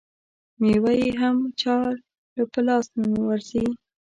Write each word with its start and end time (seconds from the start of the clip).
مېوه 0.61 0.91
یې 1.01 1.09
هم 1.21 1.37
چا 1.61 1.75
له 2.35 2.43
په 2.51 2.59
لاس 2.67 2.85
نه 3.13 3.19
ورځي. 3.27 3.65